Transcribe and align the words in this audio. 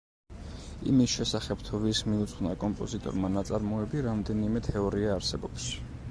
იმის 0.91 1.09
შესახებ, 1.17 1.65
თუ 1.67 1.81
ვის 1.83 1.99
მიუძღვნა 2.07 2.53
კომპოზიტორმა 2.63 3.29
ნაწარმოები, 3.33 4.01
რამდენიმე 4.07 4.63
თეორია 4.69 5.13
არსებობს. 5.17 5.69